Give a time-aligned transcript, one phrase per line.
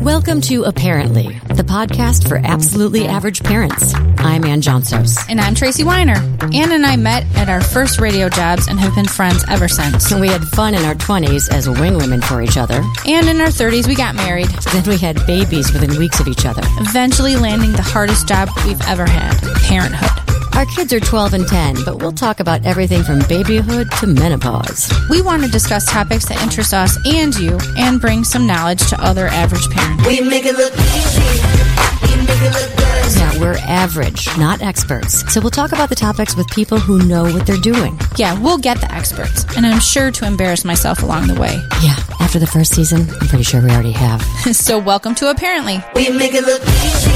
[0.00, 3.94] Welcome to uh-PARENT-ly, the podcast for absolutely average parents.
[4.18, 5.18] I'm Anne Johnsos.
[5.28, 6.16] And I'm Tracy Weiner.
[6.52, 10.12] Anne and I met at our first radio jobs and have been friends ever since.
[10.14, 12.82] We had fun in our 20s as wing women for each other.
[13.06, 14.48] And in our 30s, we got married.
[14.72, 16.62] Then we had babies within weeks of each other.
[16.80, 20.27] Eventually landing the hardest job we've ever had parenthood.
[20.58, 24.92] Our kids are 12 and 10, but we'll talk about everything from babyhood to menopause.
[25.08, 29.00] We want to discuss topics that interest us and you and bring some knowledge to
[29.00, 30.04] other average parents.
[30.04, 31.57] We make it look easy.
[32.02, 33.16] We make it look good.
[33.16, 35.30] Yeah, we're average, not experts.
[35.32, 37.98] So we'll talk about the topics with people who know what they're doing.
[38.16, 41.54] Yeah, we'll get the experts, and I'm sure to embarrass myself along the way.
[41.82, 44.22] Yeah, after the first season, I'm pretty sure we already have.
[44.52, 45.84] so, welcome to uh-PARENT-ly.
[45.94, 47.10] We make it look easy.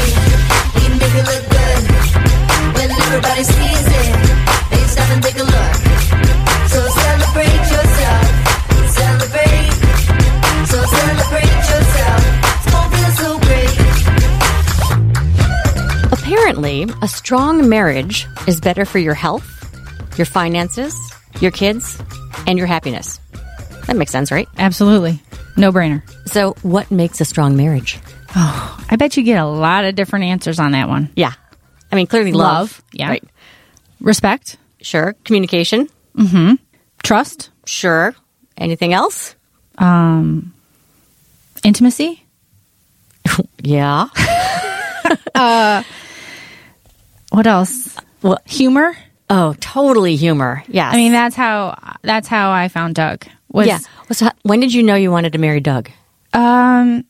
[0.77, 1.83] We make it look good.
[2.77, 6.21] When everybody sees it, they stop and take a look.
[16.53, 19.48] Apparently, a strong marriage is better for your health,
[20.19, 20.94] your finances,
[21.41, 21.98] your kids,
[22.47, 23.19] and your happiness.
[23.86, 24.47] That makes sense, right?
[24.59, 25.22] Absolutely.
[25.56, 26.03] No brainer.
[26.28, 27.98] So, what makes a strong marriage?
[28.36, 31.09] Oh, I bet you get a lot of different answers on that one.
[31.17, 31.33] Yeah.
[31.91, 32.53] I mean, clearly love.
[32.55, 33.09] Love, yeah.
[33.09, 33.25] Right.
[34.03, 35.14] Respect, Sure.
[35.25, 35.89] Communication.
[37.03, 38.14] trust, Sure.
[38.59, 39.34] Anything else?
[39.78, 40.53] Um,
[41.64, 42.22] intimacy.
[43.62, 44.09] Yeah.
[47.33, 47.97] What else?
[48.22, 48.97] Well, Humor.
[49.30, 50.62] oh, totally humor.
[50.69, 50.92] Yes.
[50.94, 53.27] I mean, that's how that's how I found Doug.
[53.50, 53.78] Was, yeah.
[54.12, 55.91] So, when did you know you wanted to marry Doug?
[56.34, 57.05] Um,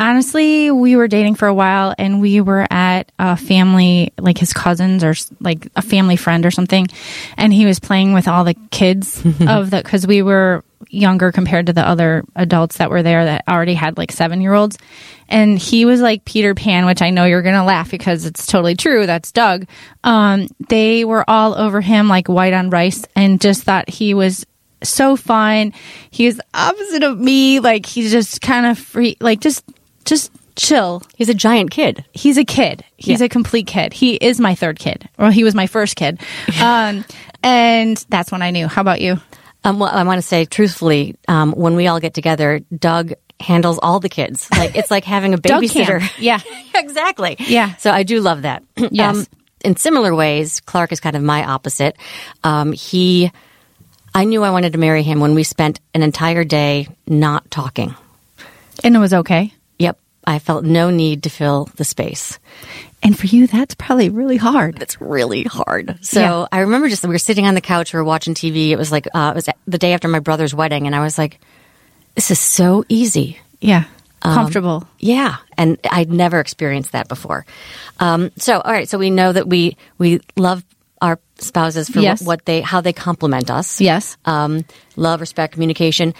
[0.00, 4.52] honestly, we were dating for a while, and we were at a family, like his
[4.52, 6.86] cousins or like a family friend or something,
[7.36, 11.66] and he was playing with all the kids of the because we were younger compared
[11.66, 14.78] to the other adults that were there that already had like seven year olds.
[15.28, 18.46] And he was like Peter Pan, which I know you're going to laugh because it's
[18.46, 19.04] totally true.
[19.06, 19.66] That's Doug.
[20.04, 24.46] Um, they were all over him like white on rice and just thought he was
[24.82, 25.72] so fun.
[26.10, 27.60] He's opposite of me.
[27.60, 29.64] Like he's just kind of free, like just,
[30.06, 31.02] just chill.
[31.16, 32.04] He's a giant kid.
[32.12, 32.82] He's a kid.
[32.96, 33.26] He's Yeah.
[33.26, 33.92] a complete kid.
[33.92, 35.08] He is my third kid.
[35.18, 36.20] Well, he was my first kid.
[36.62, 37.04] Um,
[37.42, 38.66] and that's when I knew.
[38.66, 39.20] How about you?
[39.64, 43.78] Um, well, I want to say truthfully, um, when we all get together, Doug handles
[43.82, 44.48] all the kids.
[44.50, 46.08] Like it's like having a babysitter.
[46.18, 46.40] Yeah.
[46.74, 47.36] exactly.
[47.38, 47.74] Yeah.
[47.76, 48.62] So I do love that.
[48.90, 49.28] Yes.
[49.64, 51.96] in similar ways, Clark is kind of my opposite.
[52.44, 53.30] Um, he,
[54.14, 57.94] I knew I wanted to marry him when we spent an entire day not talking.
[58.82, 59.52] And it was okay.
[59.78, 59.98] Yep.
[60.26, 62.38] I felt no need to fill the space.
[63.02, 64.82] And for you, that's probably really hard.
[64.82, 65.98] It's really hard.
[66.04, 66.46] So Yeah.
[66.50, 68.70] I remember just we were sitting on the couch, we were watching TV.
[68.70, 71.16] It was like uh, it was the day after my brother's wedding, and I was
[71.16, 71.38] like,
[72.16, 73.84] "This is so easy." Yeah.
[74.22, 74.86] Um, Comfortable.
[74.98, 77.46] Yeah, and I'd never experienced that before.
[78.00, 80.64] Um, so, all right, so we know that we we love
[81.00, 82.20] our spouses for Yes.
[82.22, 83.80] what, what they how they complement us.
[83.80, 84.16] Yes.
[84.24, 84.64] um,
[84.96, 86.14] love, respect, communication.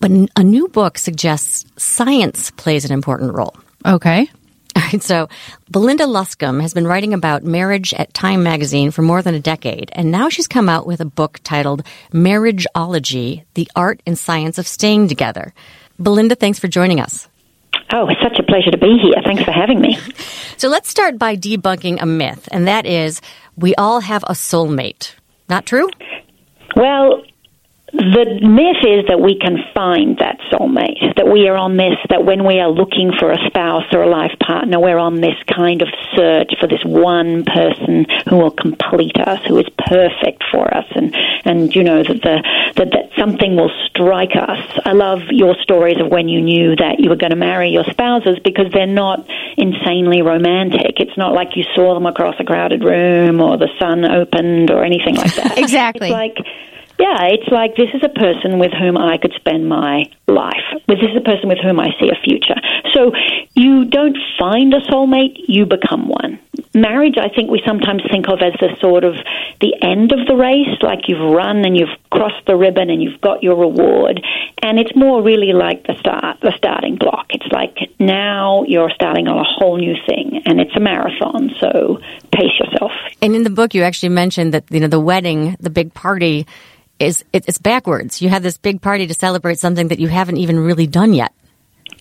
[0.00, 3.54] But a new book suggests science plays an important role.
[3.84, 4.28] Okay.
[4.76, 5.30] All right, so
[5.70, 9.88] Belinda Luscombe has been writing about marriage at Time magazine for more than a decade,
[9.94, 11.82] and now she's come out with a book titled
[12.12, 15.54] Marriageology: The Art and Science of Staying Together.
[15.98, 17.26] Belinda, thanks for joining us.
[17.90, 19.14] Oh, it's such a pleasure to be here.
[19.24, 19.98] Thanks for having me.
[20.58, 23.20] So let's start by debunking a myth, and that is
[23.56, 25.12] we all have a soulmate.
[25.50, 25.90] Not true?
[26.74, 27.24] Well,
[27.96, 32.24] the myth is that we can find that soulmate, that we are on this, that
[32.24, 35.80] when we are looking for a spouse or a life partner, we're on this kind
[35.80, 40.84] of search for this one person who will complete us, who is perfect for us,
[40.94, 42.36] and, and you know, that, the,
[42.76, 44.60] that, that something will strike us.
[44.84, 47.84] I love your stories of when you knew that you were going to marry your
[47.84, 51.00] spouses because they're not insanely romantic.
[51.00, 54.84] It's not like you saw them across a crowded room or the sun opened or
[54.84, 55.58] anything like that.
[55.66, 56.08] Exactly.
[56.08, 56.36] It's like,
[56.98, 60.64] yeah, it's like this is a person with whom I could spend my life.
[60.88, 62.56] This is a person with whom I see a future.
[62.94, 63.12] So
[63.54, 66.38] you don't find a soulmate, you become one.
[66.74, 69.14] Marriage, I think we sometimes think of as the sort of
[69.60, 73.20] the end of the race, like you've run and you've crossed the ribbon and you've
[73.20, 74.24] got your reward.
[74.62, 77.26] And it's more really like the start, the starting block.
[77.30, 81.50] It's like now you're starting on a whole new thing, and it's a marathon.
[81.60, 82.00] So
[82.32, 82.92] pace yourself.
[83.20, 86.46] And in the book, you actually mentioned that you know the wedding, the big party,
[86.98, 88.22] is it's backwards.
[88.22, 91.32] You have this big party to celebrate something that you haven't even really done yet.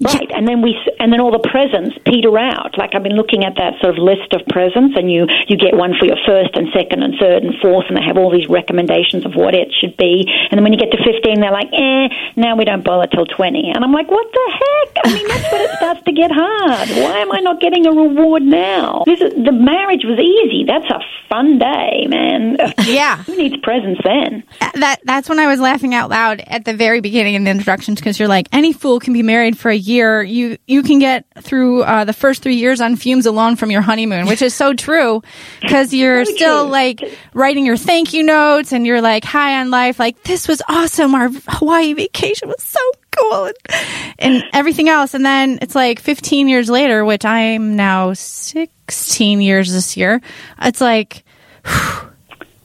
[0.02, 2.78] Right, and then we, and then all the presents peter out.
[2.78, 5.76] Like I've been looking at that sort of list of presents, and you you get
[5.76, 8.50] one for your first and second and third and fourth, and they have all these
[8.50, 10.28] recommendations of what it should be.
[10.52, 13.26] And then when you get to fifteen, they're like, eh, now we don't bother till
[13.26, 13.72] twenty.
[13.74, 14.90] And I'm like, what the heck?
[15.06, 16.90] I mean, that's when it starts to get hard.
[16.90, 19.04] Why am I not getting a reward now?
[19.06, 20.66] This is, the marriage was easy.
[20.68, 21.00] That's a
[21.30, 22.58] fun day, man.
[22.86, 23.24] Yeah.
[23.24, 24.44] Who needs presents then?
[24.76, 28.00] that that's when I was laughing out loud at the very beginning in the introductions
[28.00, 30.22] because you're like any fool can be married for a year.
[30.24, 33.82] You you can get through uh, the first three years on fumes alone from your
[33.82, 35.22] honeymoon, which is so true
[35.62, 37.02] because you're Very still like
[37.34, 40.00] writing your thank you notes and you're like high on life.
[40.00, 41.16] Like this was awesome.
[41.16, 42.80] Our Hawaii vacation was so
[43.12, 43.56] cool and,
[44.20, 45.14] and everything else.
[45.14, 50.22] And then it's like 15 years later, which I'm now 16 years this year.
[50.62, 51.24] It's like.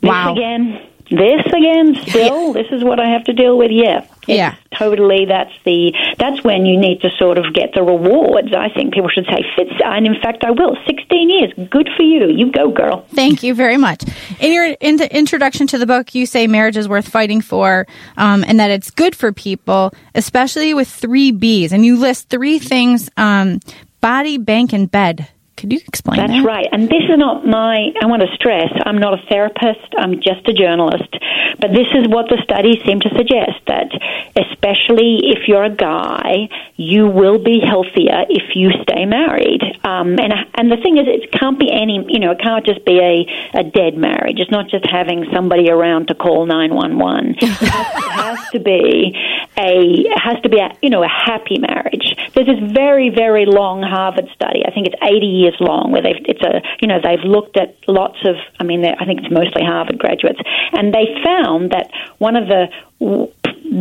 [0.02, 0.34] Wow.
[0.34, 0.86] This again.
[1.10, 1.94] This again.
[2.08, 3.70] Still, this is what I have to deal with.
[3.70, 4.06] Yeah.
[4.36, 4.56] Yeah.
[4.76, 5.26] Totally.
[5.26, 5.92] That's the.
[6.18, 8.54] That's when you need to sort of get the rewards.
[8.54, 10.76] I think people should say, "Fits," and in fact, I will.
[10.86, 11.52] Sixteen years.
[11.68, 12.28] Good for you.
[12.28, 13.04] You go, girl.
[13.14, 14.04] Thank you very much.
[14.38, 17.86] In your in the introduction to the book, you say marriage is worth fighting for,
[18.16, 21.72] um, and that it's good for people, especially with three B's.
[21.72, 23.60] And you list three things: um,
[24.00, 25.28] body, bank, and bed.
[25.60, 26.42] Could you explain That's that?
[26.42, 26.66] right.
[26.72, 30.48] And this is not my, I want to stress, I'm not a therapist, I'm just
[30.48, 31.12] a journalist.
[31.60, 33.92] But this is what the studies seem to suggest that,
[34.40, 39.60] especially if you're a guy, you will be healthier if you stay married.
[39.84, 42.82] Um, and, and the thing is, it can't be any, you know, it can't just
[42.86, 44.40] be a, a dead marriage.
[44.40, 47.36] It's not just having somebody around to call 911.
[47.40, 49.12] it has to be
[49.60, 52.16] a, it has to be a, you know, a happy marriage.
[52.32, 54.64] There's this very, very long Harvard study.
[54.64, 57.76] I think it's 80 years long where they've, it's a, you know, they've looked at
[57.88, 60.40] lots of, I mean I think it's mostly Harvard graduates,
[60.72, 62.68] and they found that one of the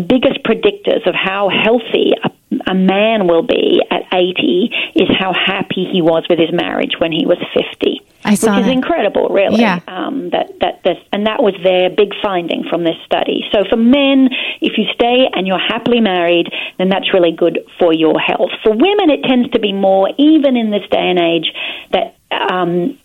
[0.07, 2.31] biggest predictors of how healthy a,
[2.65, 7.11] a man will be at 80 is how happy he was with his marriage when
[7.11, 8.01] he was 50.
[8.25, 8.71] I saw which is that.
[8.71, 9.61] incredible, really.
[9.61, 9.79] Yeah.
[9.87, 13.45] Um, that that this, and that was their big finding from this study.
[13.51, 14.29] So for men,
[14.61, 16.47] if you stay and you're happily married,
[16.77, 18.51] then that's really good for your health.
[18.63, 21.53] For women, it tends to be more, even in this day and age,
[21.91, 22.15] that.
[22.31, 22.97] Um,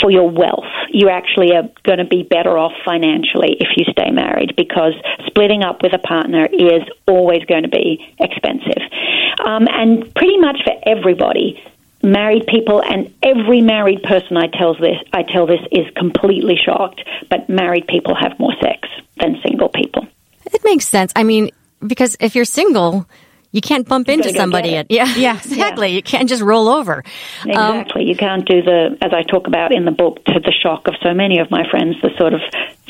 [0.00, 4.10] for your wealth, you actually are going to be better off financially if you stay
[4.10, 4.94] married because
[5.26, 8.82] splitting up with a partner is always going to be expensive.
[9.44, 11.62] Um, and pretty much for everybody,
[12.02, 17.02] married people and every married person I tells this I tell this is completely shocked,
[17.30, 18.88] but married people have more sex
[19.18, 20.06] than single people.
[20.46, 21.12] It makes sense.
[21.16, 21.50] I mean,
[21.86, 23.06] because if you're single,
[23.52, 24.76] you can't bump into somebody.
[24.76, 25.36] At, yeah, Yeah.
[25.36, 25.88] exactly.
[25.94, 27.04] You can't just roll over.
[27.44, 28.04] Um, Exactly.
[28.04, 30.94] you can't do the, as I talk about in the book, to the shock of
[31.02, 32.40] so many of my friends, the sort of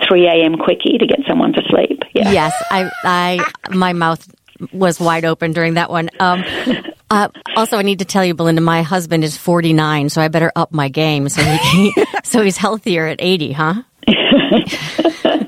[0.09, 0.57] 3 a.m.
[0.57, 2.03] quickie to get someone to sleep.
[2.15, 2.31] Yeah.
[2.33, 4.27] Yes, I, I, my mouth
[4.73, 6.09] was wide open during that one.
[6.21, 6.45] Um,
[7.11, 10.53] uh, also, I need to tell you, Belinda, my husband is 49, so I better
[10.55, 13.83] up my game so he can, so he's healthier at 80, huh?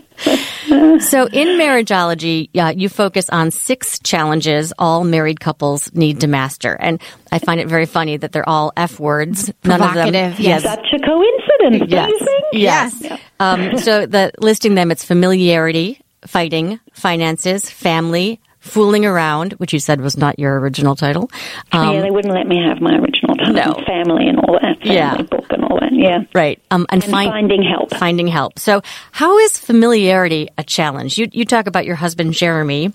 [1.01, 6.75] so in marriageology, uh, you focus on six challenges all married couples need to master,
[6.75, 7.01] and
[7.33, 9.53] I find it very funny that they're all F words.
[9.65, 12.45] None of them, Provocative, yes, Such a coincidence, yes, don't you think?
[12.53, 13.21] yes.
[13.41, 20.01] Um, so the listing them, it's familiarity, fighting, finances, family, fooling around, which you said
[20.01, 21.31] was not your original title.
[21.71, 23.85] Um, yeah, they wouldn't let me have my original title, No.
[23.87, 25.17] family and all that, family Yeah.
[25.23, 25.93] book and all that.
[25.93, 26.59] Yeah, Right.
[26.71, 27.95] Um, and, and find- finding help.
[27.95, 28.59] Finding help.
[28.59, 28.81] So,
[29.13, 31.19] how is familiarity a challenge?
[31.19, 32.93] You you talk about your husband Jeremy,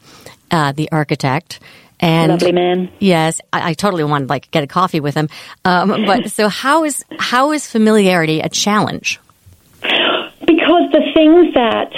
[0.51, 1.59] uh, the architect,
[1.99, 2.89] and Lovely man.
[2.99, 5.29] Yes, I, I totally want to like get a coffee with him.
[5.65, 9.19] Um, but so, how is how is familiarity a challenge?
[9.81, 11.91] Because the things that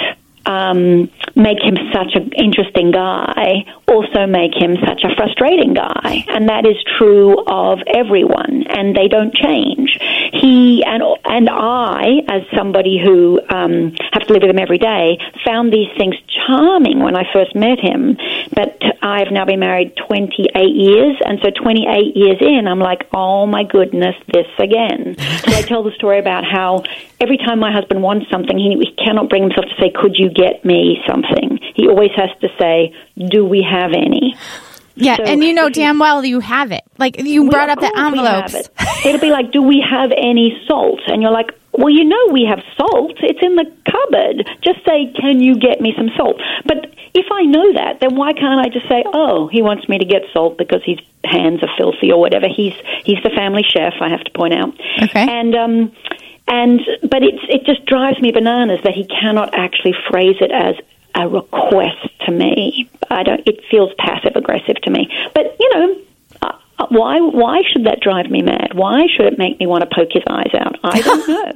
[0.46, 6.48] um, make him such an interesting guy also make him such a frustrating guy, and
[6.48, 9.98] that is true of everyone, and they don't change.
[10.32, 15.18] He and and I, as somebody who um, have to live with him every day,
[15.44, 16.14] found these things
[16.46, 18.16] charming when I first met him.
[18.54, 23.46] But I've now been married 28 years, and so 28 years in, I'm like, oh
[23.46, 25.16] my goodness, this again.
[25.18, 26.84] So I tell the story about how
[27.20, 30.30] every time my husband wants something, he, he cannot bring himself to say, could you
[30.30, 31.58] get me something?
[31.74, 32.94] He always has to say,
[33.28, 34.34] do we have any?
[34.94, 36.82] Yeah, So and you know damn well you have it.
[36.98, 38.54] Like you brought up the of course we have envelopes.
[38.54, 38.70] It.
[39.06, 41.00] It'll be like, do we have any salt?
[41.06, 43.16] And you're like, well, you know we have salt.
[43.20, 44.48] It's in the cupboard.
[44.62, 46.40] Just say, can you get me some salt?
[46.66, 49.98] But if I know that, then why can't I just say, oh, he wants me
[49.98, 52.46] to get salt because his hands are filthy or whatever?
[52.48, 53.94] He's he's the family chef.
[54.00, 54.74] I have to point out.
[55.02, 55.26] Okay.
[55.28, 55.92] And um,
[56.48, 60.74] and but it's it just drives me bananas that he cannot actually phrase it as
[61.14, 62.90] a request to me.
[63.10, 63.46] I don't.
[63.46, 65.08] It feels passive aggressive to me.
[65.34, 65.96] But you know,
[66.42, 68.74] uh, uh, why why should that drive me mad?
[68.74, 70.76] Why should it make me want to poke his eyes out?
[70.82, 71.52] I don't know.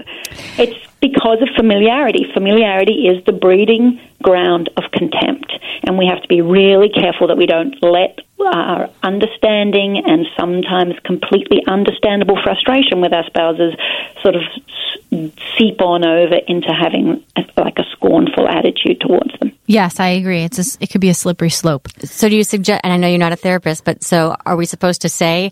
[0.58, 2.26] it's because of familiarity.
[2.32, 5.52] Familiarity is the breeding ground of contempt,
[5.84, 10.94] and we have to be really careful that we don't let our understanding and sometimes
[11.04, 13.74] completely understandable frustration with our spouses
[14.22, 14.42] sort of
[15.56, 19.52] seep on over into having a, like a scornful attitude towards them.
[19.66, 20.42] Yes, I agree.
[20.44, 21.88] It's a s it could be a slippery slope.
[22.04, 24.18] So do you suggest, and I know you're not a therapist, but so
[24.48, 25.50] are we supposed to say,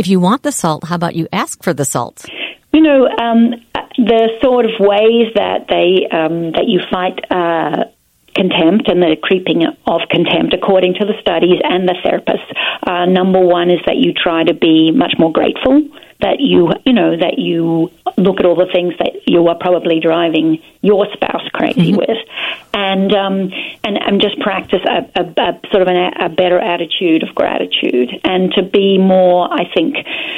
[0.00, 2.16] if you want the salt, how about you ask for the salt?
[2.72, 3.40] You know, um,
[3.96, 7.84] the sort of ways that they um, that you fight uh,
[8.34, 12.50] contempt and the creeping of contempt, according to the studies and the therapists.
[12.86, 15.80] Uh, number one is that you try to be much more grateful.
[16.20, 20.00] That you, you know, that you look at all the things that you are probably
[20.00, 22.16] driving your spouse crazy with,
[22.72, 23.52] and um,
[23.84, 28.08] and and just practice a, a, a sort of an, a better attitude of gratitude,
[28.24, 29.96] and to be more, I think,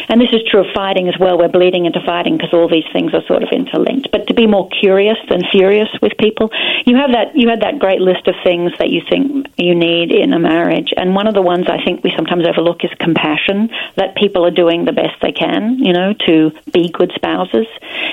[0.08, 1.38] and this is true of fighting as well.
[1.38, 4.11] We're bleeding into fighting because all these things are sort of interlinked.
[4.11, 6.50] But to be more curious than furious with people,
[6.87, 10.11] you have that you had that great list of things that you think you need
[10.11, 13.70] in a marriage, and one of the ones I think we sometimes overlook is compassion.
[13.97, 17.66] That people are doing the best they can, you know, to be good spouses,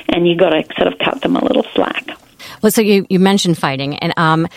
[0.10, 2.10] and you got to sort of cut them a little slack.
[2.62, 4.48] Well, so you, you mentioned fighting, and um,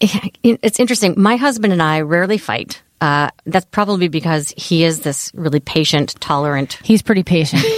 [0.00, 1.14] it's interesting.
[1.16, 2.82] My husband and I rarely fight.
[3.00, 6.78] Uh, that's probably because he is this really patient, tolerant.
[6.84, 7.64] He's pretty patient.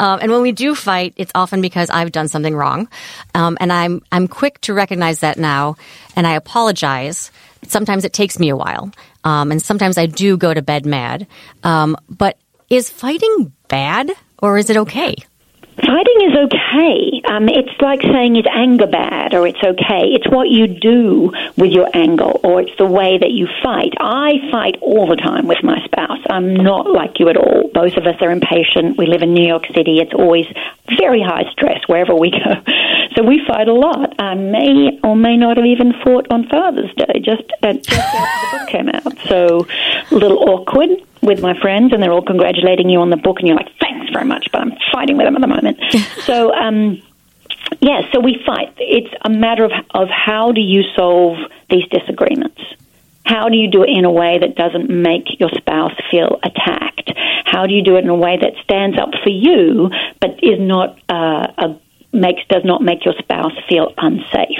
[0.00, 2.88] Um, and when we do fight, it's often because I've done something wrong,
[3.34, 5.76] um, and I'm I'm quick to recognize that now,
[6.16, 7.30] and I apologize.
[7.66, 8.90] Sometimes it takes me a while,
[9.24, 11.26] um, and sometimes I do go to bed mad.
[11.62, 12.36] Um, but
[12.72, 15.14] is fighting bad, or is it okay?
[15.76, 17.22] Fighting is okay.
[17.24, 20.12] Um, it's like saying is anger bad or it's okay.
[20.12, 23.94] It's what you do with your anger or it's the way that you fight.
[23.98, 26.18] I fight all the time with my spouse.
[26.28, 27.70] I'm not like you at all.
[27.72, 28.98] Both of us are impatient.
[28.98, 29.98] We live in New York City.
[29.98, 30.46] It's always
[30.98, 32.62] very high stress wherever we go.
[33.14, 34.14] So we fight a lot.
[34.18, 38.56] I may or may not have even fought on Father's Day just, uh, just after
[38.56, 39.18] the book came out.
[39.28, 39.66] So
[40.10, 40.88] a little awkward
[41.20, 44.10] with my friends and they're all congratulating you on the book and you're like, thanks
[44.12, 45.61] very much, but I'm fighting with them at the moment.
[46.24, 47.02] so, um,
[47.80, 48.74] yeah, so we fight.
[48.78, 51.38] It's a matter of, of how do you solve
[51.70, 52.60] these disagreements?
[53.24, 57.12] How do you do it in a way that doesn't make your spouse feel attacked?
[57.44, 59.90] How do you do it in a way that stands up for you,
[60.20, 61.80] but is not uh, a,
[62.12, 64.58] makes does not make your spouse feel unsafe?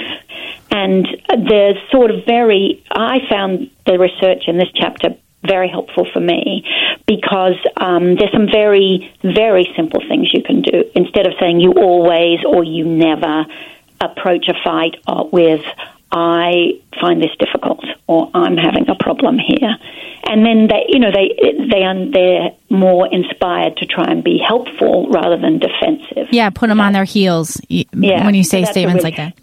[0.71, 1.07] And
[1.47, 2.83] there's sort of very.
[2.89, 5.09] I found the research in this chapter
[5.45, 6.65] very helpful for me
[7.07, 10.83] because um, there's some very, very simple things you can do.
[10.95, 13.45] Instead of saying you always or you never
[14.01, 15.61] approach a fight uh, with,
[16.11, 19.75] I find this difficult or I'm having a problem here.
[20.25, 21.35] And then they, you know, they,
[21.69, 26.27] they, are, they're more inspired to try and be helpful rather than defensive.
[26.31, 29.37] Yeah, put them on their heels Yeah, when you say a statements really- like that.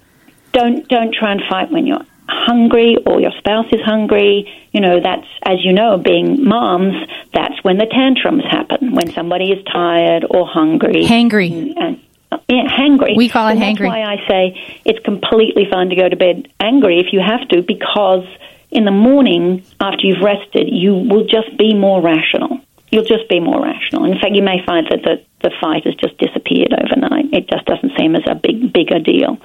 [0.52, 4.50] don't don't try and fight when you're hungry or your spouse is hungry.
[4.72, 6.94] You know, that's as you know, being moms,
[7.32, 11.04] that's when the tantrums happen when somebody is tired or hungry.
[11.04, 11.75] Hangry.
[11.76, 12.00] And,
[12.49, 13.16] yeah, hangry.
[13.16, 13.90] We call it And hangry.
[13.90, 17.46] That's why I say it's completely fine to go to bed angry if you have
[17.49, 18.26] to, because
[18.70, 22.60] in the morning after you've rested, you will just be more rational.
[22.90, 24.04] You'll just be more rational.
[24.04, 27.32] In fact, you may find that the, the fight has just disappeared overnight.
[27.32, 29.38] It just doesn't seem as a big, bigger deal.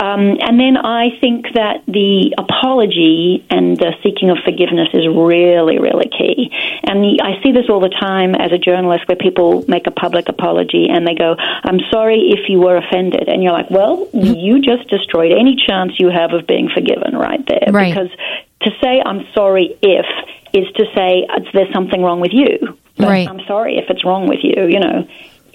[0.00, 5.78] Um, and then I think that the apology and the seeking of forgiveness is really,
[5.80, 6.54] really key.
[6.84, 9.90] And the, I see this all the time as a journalist where people make a
[9.90, 13.28] public apology and they go, I'm sorry if you were offended.
[13.28, 17.44] And you're like, well, you just destroyed any chance you have of being forgiven right
[17.46, 17.72] there.
[17.72, 17.92] Right.
[17.92, 18.10] Because
[18.62, 20.06] to say I'm sorry if
[20.52, 22.76] is to say there's something wrong with you.
[22.98, 23.28] Right.
[23.28, 25.06] I'm sorry if it's wrong with you, you know.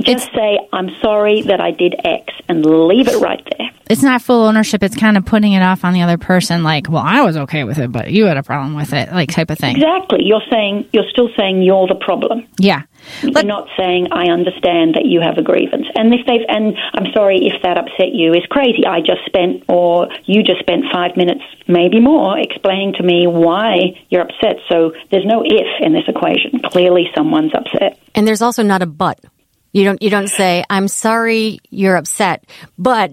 [0.02, 3.70] Just It's- say, I'm sorry that I did X and leave it right there.
[3.90, 4.82] It's not full ownership.
[4.82, 7.64] It's kind of putting it off on the other person, like, well, I was okay
[7.64, 9.76] with it, but you had a problem with it, like type of thing.
[9.76, 10.20] Exactly.
[10.24, 12.48] You're saying, you're still saying you're the problem.
[12.58, 12.84] Yeah.
[13.22, 15.86] You're not saying I understand that you have a grievance.
[15.96, 18.86] And if they've and I'm sorry if that upset you is crazy.
[18.88, 24.00] I just spent or you just spent five minutes, maybe more, explaining to me why
[24.10, 24.58] you're upset.
[24.70, 26.62] So there's no if in this equation.
[26.64, 28.00] Clearly someone's upset.
[28.16, 29.20] And there's also not a but.
[29.74, 32.46] You don't you don't say I'm sorry you're upset,
[32.78, 33.12] but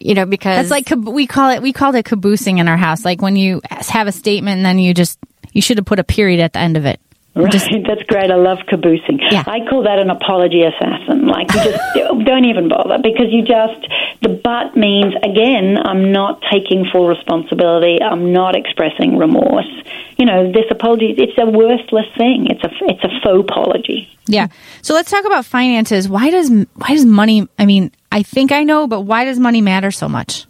[0.00, 1.62] you know because That's like we call it.
[1.62, 3.04] We called it caboosing in our house.
[3.04, 5.18] Like when you have a statement and then you just
[5.52, 7.00] you should have put a period at the end of it.
[7.34, 7.50] Right,
[7.86, 8.30] that's great.
[8.30, 9.18] I love caboosing.
[9.30, 9.44] Yeah.
[9.46, 11.26] I call that an apology assassin.
[11.26, 11.80] Like you just
[12.26, 13.88] don't even bother because you just
[14.20, 18.02] the but means again, I'm not taking full responsibility.
[18.02, 19.70] I'm not expressing remorse.
[20.18, 22.48] You know, this apology, it's a worthless thing.
[22.50, 24.08] It's a, it's a faux apology.
[24.26, 24.48] Yeah.
[24.82, 26.08] So let's talk about finances.
[26.08, 27.48] Why does why does money?
[27.58, 30.46] I mean, I think I know, but why does money matter so much?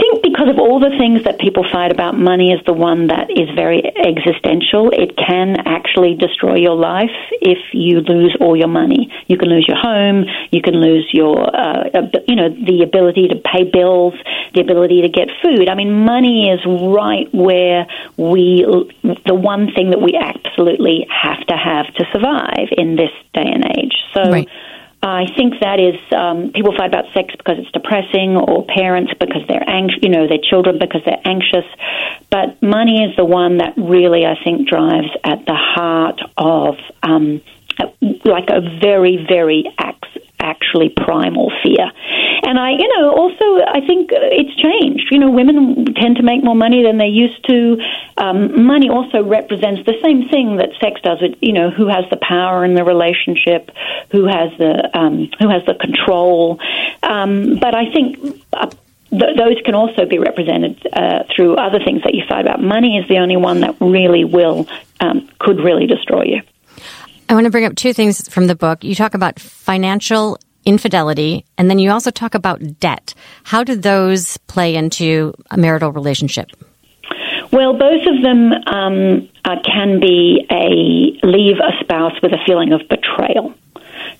[0.00, 3.28] Think because of all the things that people fight about, money is the one that
[3.30, 4.88] is very existential.
[4.90, 9.12] It can actually destroy your life if you lose all your money.
[9.26, 10.24] You can lose your home.
[10.50, 11.84] You can lose your, uh,
[12.26, 14.14] you know, the ability to pay bills,
[14.54, 15.68] the ability to get food.
[15.68, 18.64] I mean, money is right where we,
[19.26, 23.66] the one thing that we absolutely have to have to survive in this day and
[23.76, 23.96] age.
[24.14, 24.30] So.
[24.30, 24.48] Right.
[25.02, 29.42] I think that is um, people fight about sex because it's depressing, or parents because
[29.48, 31.64] they're anxious, you know, their children because they're anxious.
[32.30, 37.40] But money is the one that really I think drives at the heart of um,
[38.24, 40.08] like a very, very ax-
[40.40, 41.90] actually primal fear.
[42.42, 45.08] And I, you know, also I think it's changed.
[45.10, 47.78] You know, women tend to make more money than they used to.
[48.16, 51.18] Um, money also represents the same thing that sex does.
[51.20, 53.70] It, you know, who has the power in the relationship,
[54.10, 56.58] who has the um, who has the control.
[57.02, 58.42] Um, but I think.
[58.52, 58.70] Uh,
[59.10, 62.62] th- those can also be represented uh, through other things that you fight about.
[62.62, 64.68] Money is the only one that really will
[65.00, 66.42] um, could really destroy you.
[67.30, 68.82] I want to bring up two things from the book.
[68.82, 73.14] You talk about financial infidelity, and then you also talk about debt.
[73.44, 76.50] How do those play into a marital relationship?
[77.52, 82.72] Well, both of them um, uh, can be a leave a spouse with a feeling
[82.72, 83.54] of betrayal.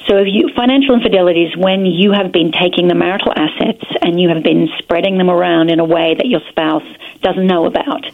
[0.07, 4.21] So, if you, financial infidelity is when you have been taking the marital assets and
[4.21, 6.87] you have been spreading them around in a way that your spouse
[7.23, 8.07] doesn't know about,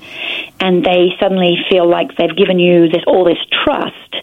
[0.59, 4.17] and they suddenly feel like they've given you this all this trust,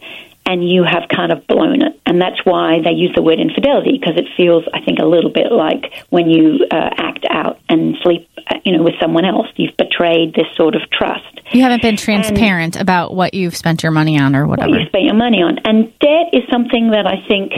[0.46, 2.00] and you have kind of blown it.
[2.06, 5.30] And that's why they use the word infidelity because it feels, I think, a little
[5.32, 8.30] bit like when you uh, act out and sleep,
[8.66, 9.48] you know, with someone else.
[9.56, 11.24] You've betrayed this sort of trust.
[11.52, 14.80] You haven't been transparent about what you've spent your money on or What whatever.
[14.80, 15.60] you spent your money on.
[15.60, 17.54] And debt is something that I think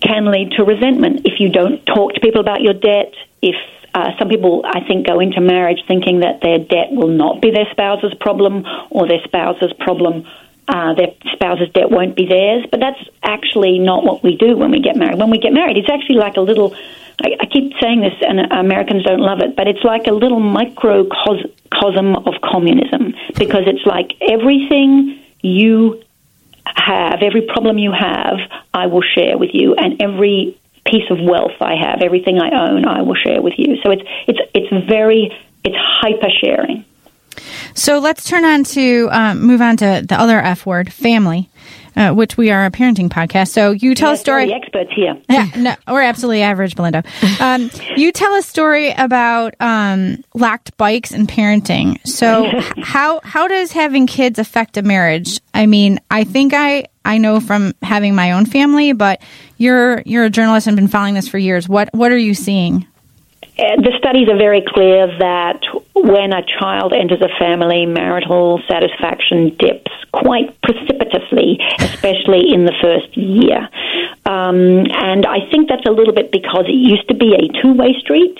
[0.00, 3.12] can lead to resentment if you don't talk to people about your debt.
[3.42, 3.56] If
[3.92, 7.50] uh, some people, I think, go into marriage thinking that their debt will not be
[7.50, 10.26] their spouse's problem or their spouse's problem
[10.70, 12.64] uh, their spouse's debt won't be theirs.
[12.70, 15.18] But that's actually not what we do when we get married.
[15.18, 16.74] When we get married, it's actually like a little.
[17.22, 20.40] I, I keep saying this, and Americans don't love it, but it's like a little
[20.40, 26.02] microcosm of communism because it's like everything you
[26.64, 28.38] have, every problem you have,
[28.72, 32.86] I will share with you, and every piece of wealth I have, everything I own,
[32.86, 33.76] I will share with you.
[33.82, 36.84] So it's it's it's very it's hyper sharing.
[37.74, 41.48] So let's turn on to um, move on to the other F word, family,
[41.96, 43.48] uh, which we are a parenting podcast.
[43.48, 44.52] So you tell a story.
[44.52, 45.16] experts here.
[45.30, 47.04] Yeah, no, we're absolutely average, Belinda.
[47.40, 52.04] Um, you tell a story about um, locked bikes and parenting.
[52.06, 52.50] So,
[52.82, 55.40] how how does having kids affect a marriage?
[55.54, 59.22] I mean, I think I I know from having my own family, but
[59.56, 61.68] you're you're a journalist and been following this for years.
[61.68, 62.86] What what are you seeing?
[63.60, 65.60] Uh, the studies are very clear that
[65.94, 73.14] when a child enters a family, marital satisfaction dips quite precipitously, especially in the first
[73.18, 73.68] year.
[74.24, 77.94] Um, and I think that's a little bit because it used to be a two-way
[78.00, 78.38] street,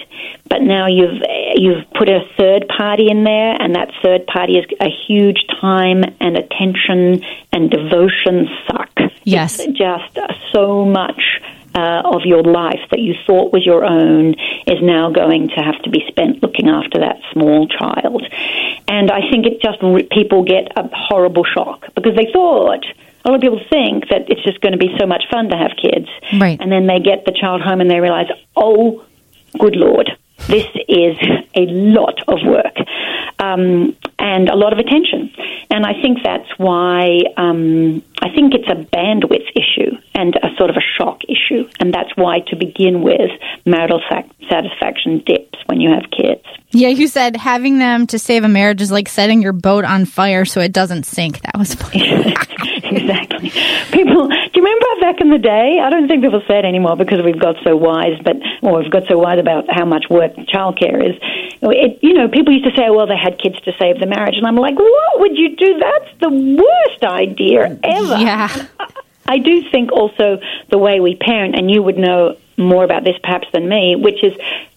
[0.50, 1.22] but now you've
[1.54, 6.04] you've put a third party in there, and that third party is a huge time
[6.20, 8.90] and attention and devotion suck.
[9.24, 9.60] Yes.
[9.60, 10.18] It's just
[10.52, 11.22] so much
[11.74, 14.34] uh, of your life that you thought was your own
[14.66, 18.26] is now going to have to be spent looking after that small child.
[18.88, 19.78] And I think it just
[20.10, 22.84] people get a horrible shock because they thought.
[23.22, 25.56] A lot of people think that it's just going to be so much fun to
[25.56, 26.08] have kids,
[26.40, 26.58] Right.
[26.58, 29.04] and then they get the child home and they realize, oh,
[29.58, 30.10] good lord,
[30.46, 31.16] this is
[31.54, 32.76] a lot of work
[33.38, 35.32] um, and a lot of attention.
[35.70, 40.70] And I think that's why um, I think it's a bandwidth issue and a sort
[40.70, 41.68] of a shock issue.
[41.78, 43.30] And that's why, to begin with,
[43.64, 46.44] marital sac- satisfaction dips when you have kids.
[46.72, 50.04] Yeah, you said having them to save a marriage is like setting your boat on
[50.04, 51.40] fire so it doesn't sink.
[51.42, 53.50] That was exactly.
[53.90, 54.28] People,
[54.60, 55.80] you remember back in the day?
[55.82, 58.90] I don't think people say it anymore because we've got so wise, but or we've
[58.90, 61.16] got so wise about how much work childcare is.
[61.62, 64.36] It, you know, people used to say, "Well, they had kids to save the marriage,"
[64.36, 65.78] and I'm like, "What would you do?
[65.78, 68.66] That's the worst idea ever." Yeah.
[69.26, 73.16] I do think also the way we parent, and you would know more about this
[73.22, 74.34] perhaps than me, which is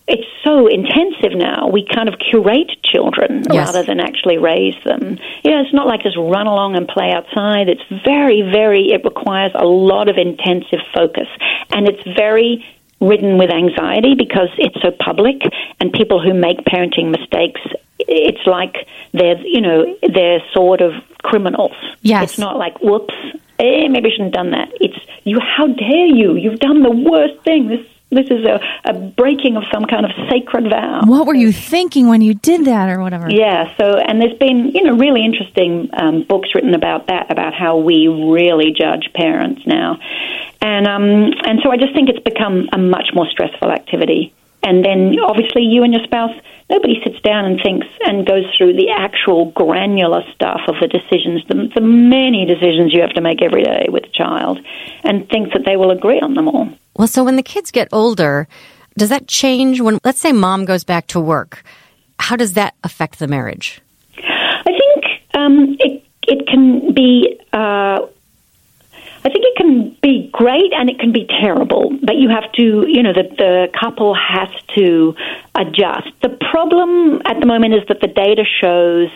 [0.08, 1.68] it's so intensive now.
[1.68, 3.68] We kind of curate children Yes.
[3.68, 5.18] rather than actually raise them.
[5.44, 7.70] You know, it's not like just run along and play outside.
[7.70, 11.28] It's very, very, it requires a lot of intensive focus.
[11.72, 12.66] And it's very
[13.00, 15.42] ridden with anxiety because it's so public
[15.80, 17.60] and people who make parenting mistakes
[18.00, 22.24] it's like they're you know they're sort of criminals Yes.
[22.24, 23.14] it's not like whoops
[23.60, 24.70] eh, maybe I shouldn't have done that.
[24.80, 26.36] It's you how dare you?
[26.36, 27.68] You've done the worst thing.
[27.68, 31.02] This this is a, a breaking of some kind of sacred vow.
[31.06, 33.30] What were you thinking when you did that or whatever?
[33.30, 37.54] yeah, so and there's been you know really interesting um, books written about that about
[37.54, 40.00] how we really judge parents now,
[40.62, 44.34] and um, and so I just think it's become a much more stressful activity.
[44.66, 46.32] And then obviously you and your spouse,
[46.70, 51.44] nobody sits down and thinks and goes through the actual granular stuff of the decisions,
[51.48, 54.60] the, the many decisions you have to make every day with a child,
[55.04, 56.70] and thinks that they will agree on them all.
[56.96, 58.48] Well, so when the kids get older,
[58.98, 61.64] does that change when, let's say mom goes back to work?
[62.20, 63.82] How does that affect the marriage?
[64.18, 67.40] I think um, it it can be.
[67.52, 68.08] Uh,
[69.26, 72.86] I think it can be great and it can be terrible, but you have to,
[72.88, 75.16] you know, the, the couple has to
[75.56, 76.10] adjust.
[76.22, 79.10] The problem at the moment is that the data shows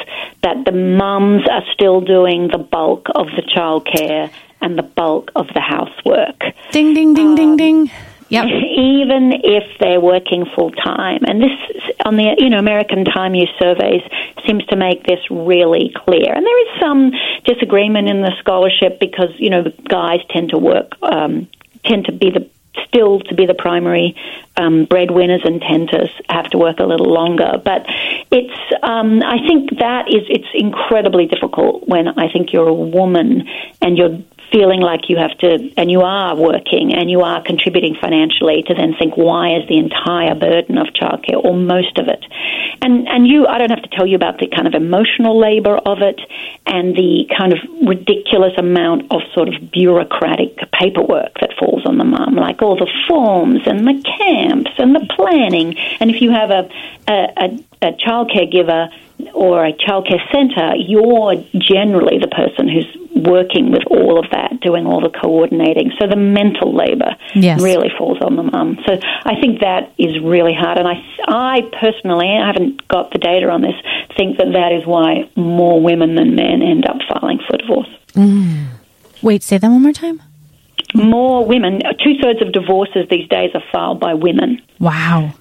[0.44, 5.48] that the mums are still doing the bulk of the childcare and the bulk of
[5.54, 6.40] the housework
[6.72, 7.92] Ding, ding, ding, Um, ding, ding.
[8.30, 8.46] Yep.
[8.78, 11.22] even if they're working full time.
[11.26, 14.02] And this, on the you know American Time Use surveys,
[14.46, 16.34] seems to make this really clear.
[16.34, 17.12] And there is some
[17.46, 21.48] disagreement in the scholarship because you know the guys tend to work, um,
[21.84, 22.50] tend to be the
[22.88, 24.16] still to be the primary
[24.56, 27.62] um, breadwinners and tend to have to work a little longer.
[27.64, 27.86] But
[28.32, 33.48] it's um, I think that is it's incredibly difficult when I think you're a woman
[33.82, 34.20] and you're
[34.52, 38.74] feeling like you have to, and you are working and you are contributing financially to
[38.74, 42.24] then think, why is the entire burden of childcare or most of it?
[42.82, 45.76] And, and you, I don't have to tell you about the kind of emotional labor
[45.78, 46.20] of it
[46.66, 52.06] and the kind of ridiculous amount of sort of bureaucratic paperwork that falls on the
[52.06, 55.78] mum, like all the forms and the camps and the planning.
[56.00, 56.70] And if you have a,
[57.08, 58.90] a, a, a childcare giver
[59.34, 64.86] or a childcare centre, you're generally the person who's working with all of that, doing
[64.86, 65.92] all the coordinating.
[66.00, 67.62] So the mental labour Yes.
[67.62, 68.78] really falls on the mum.
[68.86, 68.94] So
[69.26, 70.78] I think that is really hard.
[70.78, 70.94] And I,
[71.28, 73.74] I personally, I haven't got the data on this,
[74.16, 77.90] think that that is why more women than men end up filing for divorce.
[78.14, 78.68] Mm.
[79.22, 80.22] Wait, say that one more time.
[80.94, 84.62] More women, two thirds of divorces these days are filed by women.
[84.80, 85.34] Wow.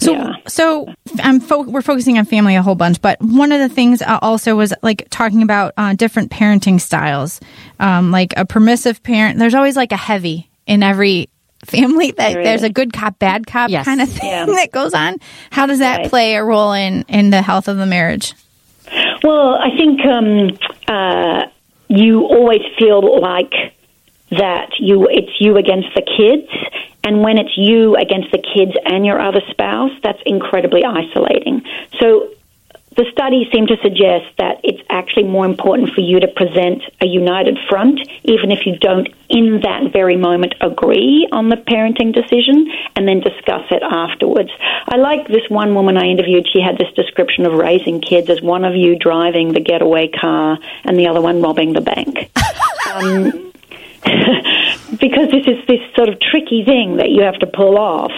[0.00, 0.32] So, Yeah.
[0.46, 4.02] so I'm fo- we're focusing on family a whole bunch, but one of the things
[4.02, 7.40] uh, also was like talking about uh, different parenting styles,
[7.80, 9.38] um, like a permissive parent.
[9.38, 11.28] There's always like a heavy in every
[11.64, 13.84] family that There there's a good cop, bad cop Yes.
[13.84, 14.46] kind of thing Yeah.
[14.46, 15.16] that goes on.
[15.50, 16.10] How does that Right.
[16.10, 18.34] play a role in in the health of the marriage?
[19.22, 21.46] Well, I think um, uh,
[21.88, 23.52] you always feel like
[24.30, 26.48] that you it's you against the kids,
[27.04, 31.62] and when it's you against the kids and your other spouse, that's incredibly isolating.
[32.00, 32.30] So.
[32.96, 37.06] The studies seem to suggest that it's actually more important for you to present a
[37.06, 42.66] united front, even if you don't, in that very moment, agree on the parenting decision,
[42.96, 44.50] and then discuss it afterwards.
[44.88, 46.48] I like this one woman I interviewed.
[46.52, 50.58] She had this description of raising kids as one of you driving the getaway car
[50.82, 52.32] and the other one robbing the bank.
[52.94, 53.52] um,
[55.00, 58.12] because this is this sort of tricky thing that you have to pull off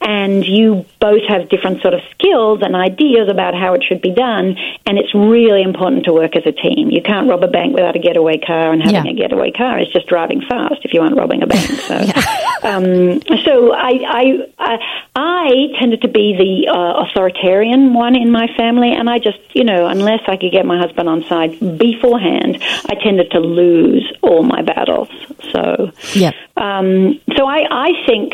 [0.00, 4.12] and you both have different sort of skills and ideas about how it should be
[4.12, 4.56] done
[4.86, 6.90] and it's really important to work as a team.
[6.90, 9.12] You can't rob a bank without a getaway car and having Yeah.
[9.12, 9.80] a getaway car.
[9.80, 11.98] Is just driving fast if you aren't robbing a bank so.
[12.60, 14.24] Um, so I, I
[14.58, 14.78] I
[15.14, 19.62] I tended to be the uh, authoritarian one in my family and I just you
[19.62, 22.58] know unless I could get my husband on side beforehand
[22.88, 25.08] I tended to lose all my battles
[25.52, 25.92] so.
[26.14, 26.34] Yep.
[26.56, 28.32] um, so I, I think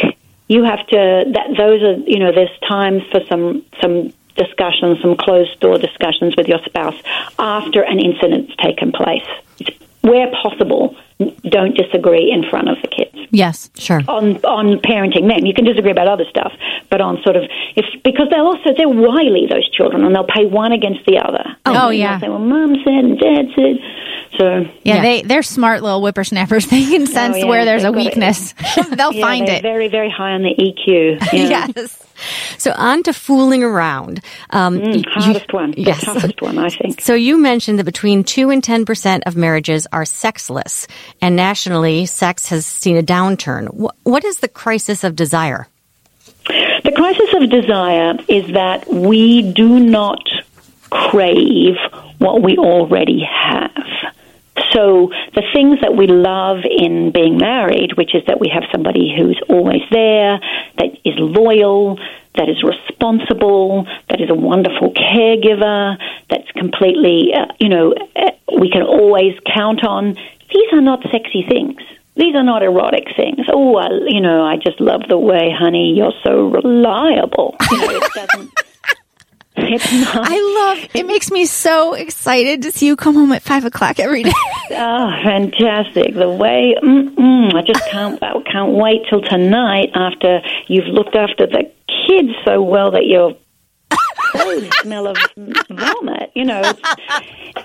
[0.49, 5.17] you have to that those are you know there's times for some some discussions, some
[5.17, 6.97] closed door discussions with your spouse
[7.39, 9.27] after an incident's taken place.
[9.59, 10.97] It's, where possible,
[11.55, 13.71] don't disagree in front of the kids Yes.
[13.87, 14.01] Sure.
[14.09, 15.47] on on parenting them.
[15.47, 16.53] You can disagree about other stuff,
[16.91, 20.47] but on sort of if because they'll also they're wily those children and they'll pay
[20.47, 21.45] one against the other.
[21.67, 22.19] Oh, And yeah.
[22.19, 23.77] They'll say, well, mom said and dad said.
[24.39, 24.47] So
[24.83, 25.03] Yeah, Yeah.
[25.03, 26.67] they they're smart little whippersnappers.
[26.75, 28.05] They can oh, sense Oh, yeah, where there's a they've got it.
[28.07, 28.53] weakness.
[28.97, 29.63] They'll yeah, find they're it.
[29.63, 31.33] very very high on the EQ.
[31.33, 31.67] Yeah.
[31.75, 32.01] Yes.
[32.59, 34.21] So on to fooling around.
[34.51, 36.05] Um, you- hardest one, the yes.
[36.05, 37.01] toughest one, I think.
[37.01, 40.87] So you mentioned that between 2 and 10% of marriages are sexless,
[41.21, 43.69] and nationally, sex has seen a downturn.
[43.69, 45.69] Wh- what is the crisis of desire?
[46.47, 50.23] The crisis of desire is that we do not
[50.91, 51.77] crave
[52.19, 53.71] what we already have.
[54.73, 59.13] So the things that we love in being married, which is that we have somebody
[59.17, 60.39] who's always there,
[60.79, 61.99] that is loyal,
[62.37, 65.97] that is responsible, that is a wonderful caregiver,
[66.31, 70.15] that's completely, uh, you know, uh, we can always count on.
[70.15, 71.81] These are not sexy things.
[72.17, 73.47] These are not erotic things.
[73.53, 77.57] Oh, I, you know, I just love the way, honey, you're so reliable.
[77.73, 78.54] You know, it doesn't.
[79.85, 80.29] It's not.
[80.31, 81.07] I love it.
[81.07, 84.33] Makes me so excited to see you come home at five o'clock every day.
[84.71, 86.15] Oh, fantastic!
[86.15, 86.75] The way
[87.55, 88.23] I just can't.
[88.23, 91.71] I can't wait till tonight after you've looked after the
[92.07, 93.37] kids so well that your
[94.35, 95.17] clothes smell of
[95.71, 96.31] vomit.
[96.35, 96.63] You know,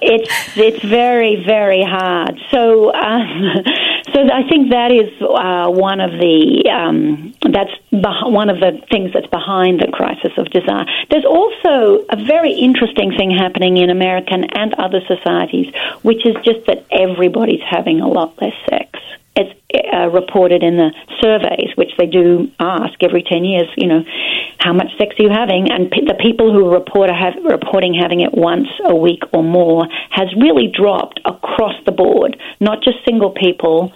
[0.01, 2.39] it's it's, very very hard.
[2.51, 3.55] So, um,
[4.13, 8.81] so I think that is uh, one of the um, that's beh- one of the
[8.91, 10.85] things that's behind the crisis of desire.
[11.09, 16.65] There's also a very interesting thing happening in American and other societies, which is just
[16.67, 18.99] that everybody's having a lot less sex.
[19.39, 19.55] It's
[19.93, 24.03] uh, reported in the surveys, which they do ask every 10 years, you know,
[24.59, 25.71] how much sex are you having?
[25.71, 29.87] And pe- the people who report have, reporting having it once a week or more
[30.11, 33.93] has really dropped across the board, not just single people,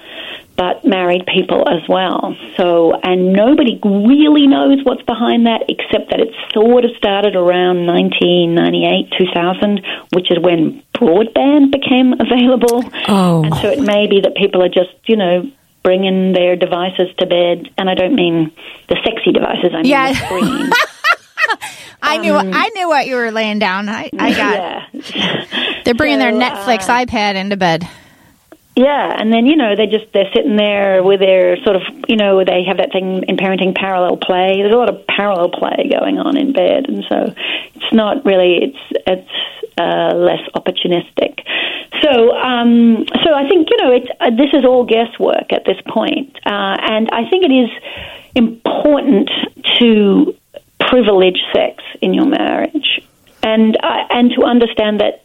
[0.55, 2.35] but married people as well.
[2.57, 7.87] So, and nobody really knows what's behind that except that it sort of started around
[7.87, 9.81] 1998, 2000,
[10.13, 12.83] which is when broadband became available.
[13.07, 13.43] Oh.
[13.43, 15.49] And so it may be that people are just, you know,
[15.81, 17.69] bringing their devices to bed.
[17.77, 18.51] And I don't mean
[18.89, 20.09] the sexy devices, I mean Yeah.
[20.13, 20.71] the screen.
[22.05, 23.87] I knew I knew what you were laying down.
[23.87, 25.15] I, I got.
[25.15, 25.45] yeah.
[25.85, 27.87] They're bringing their Netflix uh, iPad into bed.
[28.75, 32.15] Yeah, and then you know they just they're sitting there with their sort of you
[32.15, 34.57] know they have that thing in parenting parallel play.
[34.57, 37.33] There's a lot of parallel play going on in bed, and so
[37.75, 41.45] it's not really it's it's uh, less opportunistic.
[42.01, 45.77] So um, so I think you know it's uh, this is all guesswork at this
[45.88, 47.69] point, uh, and I think it is
[48.33, 49.29] important
[49.79, 50.36] to
[50.79, 53.05] privilege sex in your marriage,
[53.43, 55.22] and uh, and to understand that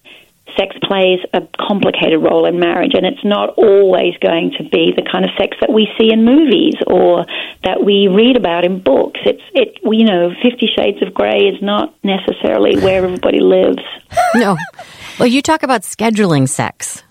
[0.56, 5.02] sex plays a complicated role in marriage, and it's not always going to be the
[5.02, 7.26] kind of sex that we see in movies or
[7.64, 9.20] that we read about in books.
[9.24, 13.82] It's it you know Fifty Shades of Grey is not necessarily where everybody lives.
[14.34, 14.56] No.
[15.18, 17.02] Well, you talk about scheduling sex.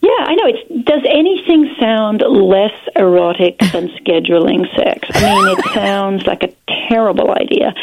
[0.00, 0.46] Yeah, I know.
[0.46, 5.08] It's does anything sound less erotic than scheduling sex?
[5.14, 6.52] I mean, it sounds like a
[6.88, 7.74] terrible idea,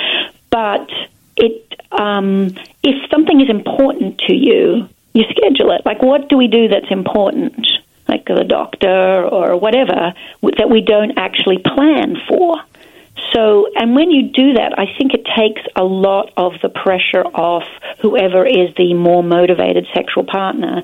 [0.50, 0.90] but
[1.42, 5.82] it um, if something is important to you, you schedule it.
[5.86, 7.68] Like, what do we do that's important?
[8.08, 10.14] Like the doctor or whatever
[10.58, 12.62] that we don't actually plan for.
[13.34, 17.24] So, and when you do that, I think it takes a lot of the pressure
[17.24, 17.64] off
[18.00, 20.84] whoever is the more motivated sexual partner.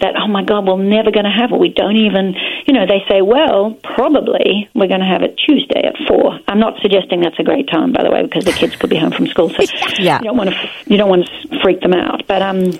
[0.00, 1.58] That, oh my God, we're never going to have it.
[1.58, 2.34] We don't even,
[2.66, 6.38] you know, they say, well, probably we're going to have it Tuesday at four.
[6.48, 8.98] I'm not suggesting that's a great time, by the way, because the kids could be
[8.98, 9.48] home from school.
[9.48, 9.62] So
[9.98, 10.18] Yeah.
[10.18, 12.26] you don't want to, you don't want to freak them out.
[12.26, 12.72] But, um,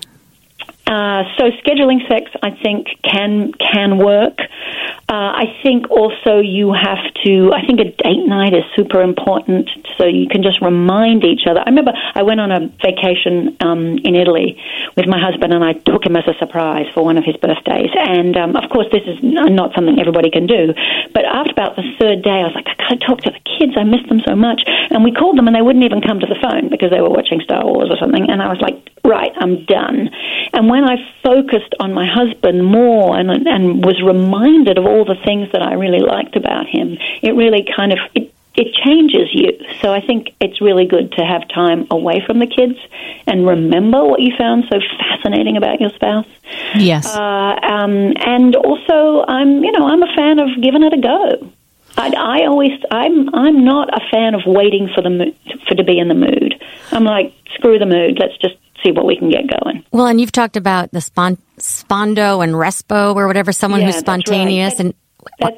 [0.87, 4.39] uh, so scheduling sex, I think, can can work.
[5.09, 7.51] Uh, I think also you have to.
[7.53, 9.69] I think a date night is super important,
[9.99, 11.61] so you can just remind each other.
[11.61, 14.63] I remember I went on a vacation um, in Italy
[14.97, 17.91] with my husband, and I took him as a surprise for one of his birthdays.
[17.95, 20.75] And um, of course, this is not something everybody can do.
[21.15, 23.43] But after about the third day, I was like, I got to talk to the
[23.59, 23.75] kids.
[23.77, 24.63] I miss them so much.
[24.91, 27.11] And we called them, and they wouldn't even come to the phone because they were
[27.11, 28.31] watching Star Wars or something.
[28.31, 30.11] And I was like, right, I'm done.
[30.53, 35.17] And when I focused on my husband more and, and was reminded of all the
[35.25, 39.53] things that I really liked about him, it really kind of it, it changes you.
[39.81, 42.79] So I think it's really good to have time away from the kids
[43.27, 46.27] and remember what you found so fascinating about your spouse.
[46.75, 47.07] Yes.
[47.15, 47.21] Uh,
[47.63, 51.53] um, and also, I'm you know I'm a fan of giving it a go.
[51.99, 55.35] I, I always I'm I'm not a fan of waiting for the mo-
[55.69, 56.63] for to be in the mood.
[56.93, 58.19] I'm like screw the mood.
[58.19, 58.57] Let's just
[58.87, 59.85] see what we can get going.
[59.93, 63.97] Well, and you've talked about the spon- spondo and respo or whatever, someone Yeah, who's
[63.97, 64.23] that's right.
[64.25, 64.95] spontaneous and
[65.39, 65.57] That's,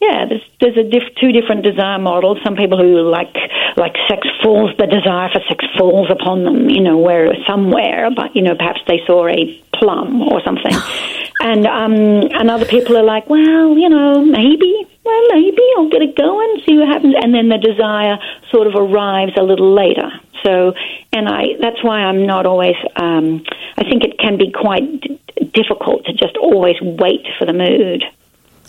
[0.00, 2.38] yeah, there's there's a diff, two different desire models.
[2.44, 3.34] Some people who like
[3.76, 8.34] like sex falls, the desire for sex falls upon them, you know, where somewhere, but
[8.36, 10.74] you know, perhaps they saw a plum or something,
[11.42, 16.02] and um, and other people are like, well, you know, maybe, well, maybe I'll get
[16.02, 18.18] it going, see what happens, and then the desire
[18.50, 20.10] sort of arrives a little later.
[20.44, 20.74] So,
[21.12, 22.76] and I that's why I'm not always.
[22.94, 23.44] Um,
[23.76, 25.20] I think it can be quite d-
[25.52, 28.04] difficult to just always wait for the mood.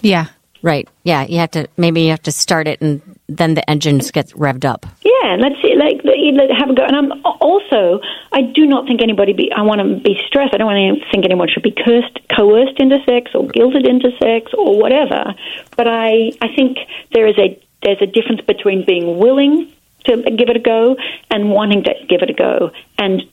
[0.01, 0.27] yeah.
[0.61, 0.87] Right.
[1.03, 1.25] Yeah.
[1.25, 4.65] You have to maybe you have to start it, and then the engines get revved
[4.65, 4.85] up.
[5.03, 6.19] Yeah, let's see, like let-
[6.51, 6.83] have um, a go.
[6.83, 9.51] And I'm also, I do not think anybody be.
[9.55, 10.53] I want to be stressed.
[10.53, 14.11] I don't want to think anyone should be cursed, coerced into sex, or guilted into
[14.17, 15.35] sex, or whatever.
[15.77, 16.77] But I, I think
[17.13, 19.71] there is a there's a difference between being willing
[20.05, 20.97] to give it a go
[21.29, 22.71] and wanting to give it a go.
[22.97, 23.23] And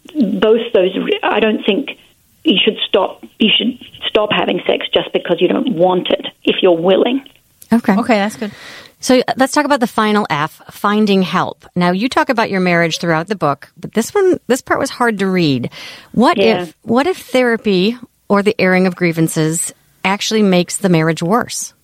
[0.41, 1.99] both those, I don't think
[2.47, 3.23] you should stop.
[3.39, 6.27] You should stop having sex just because you don't want it.
[6.43, 7.25] If you're willing.
[7.73, 7.97] Okay.
[7.97, 8.53] Okay, that's good.
[9.01, 11.65] So uh, let's talk about the final F, finding help.
[11.75, 14.91] Now you talk about your marriage throughout the book, but this one, this part was
[14.91, 15.71] hard to read.
[16.13, 16.63] What Yeah.
[16.63, 21.75] if, what if therapy or the airing of grievances actually makes the marriage worse?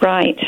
[0.00, 0.38] Right.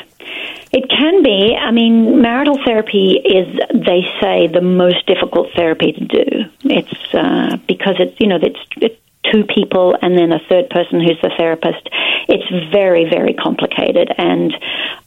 [0.72, 1.56] It can be.
[1.58, 6.44] I mean, marital therapy is, they say, the most difficult therapy to do.
[6.64, 9.00] It's uh, because it's, you know, it's, it's
[9.32, 11.88] two people and then a third person who's the therapist.
[12.28, 14.12] It's very, very complicated.
[14.16, 14.52] And,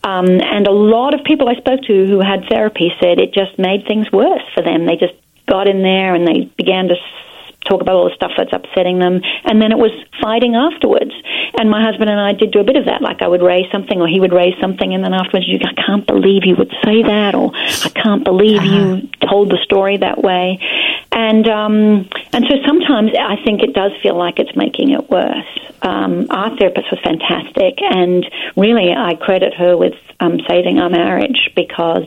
[0.03, 3.57] um, and a lot of people I spoke to who had therapy said it just
[3.57, 4.85] made things worse for them.
[4.85, 5.15] They just
[5.47, 6.95] got in there and they began to
[7.65, 9.91] talk about all the stuff that's upsetting them, and then it was
[10.21, 11.11] fighting afterwards.
[11.57, 13.01] And my husband and I did do a bit of that.
[13.01, 15.73] Like I would raise something, or he would raise something, and then afterwards, you, I
[15.73, 20.21] can't believe you would say that, or I can't believe you told the story that
[20.21, 20.59] way.
[21.11, 25.45] And um, and so sometimes I think it does feel like it's making it worse.
[25.81, 31.49] Um, our therapist was fantastic, and really I credit her with um, saving our marriage
[31.55, 32.05] because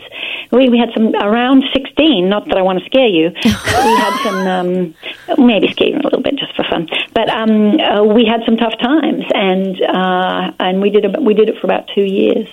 [0.51, 2.29] we, we had some around sixteen.
[2.29, 4.95] Not that I want to scare you, we had some um,
[5.43, 6.89] maybe you a little bit just for fun.
[7.15, 11.35] But um, uh, we had some tough times, and uh, and we did about, we
[11.35, 12.49] did it for about two years.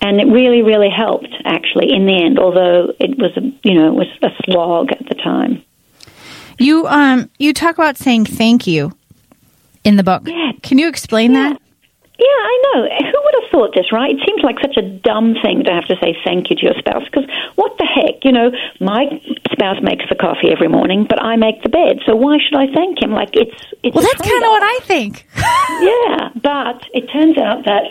[0.00, 2.38] And it really, really helped, actually, in the end.
[2.38, 5.64] Although it was, a, you know, it was a slog at the time.
[6.58, 8.96] You um you talk about saying thank you
[9.84, 10.22] in the book.
[10.26, 10.52] Yeah.
[10.62, 11.60] Can you explain that?
[12.18, 12.88] Yeah, I know.
[12.88, 14.10] Who would have thought this, right?
[14.10, 16.74] It seems like such a dumb thing to have to say thank you to your
[16.78, 18.24] spouse because what the heck?
[18.24, 18.50] You know,
[18.80, 19.20] my
[19.52, 22.00] spouse makes the coffee every morning, but I make the bed.
[22.06, 23.12] So why should I thank him?
[23.12, 25.26] Like it's it's Well, that's kind of what I think.
[25.76, 27.84] Yeah, but it turns out that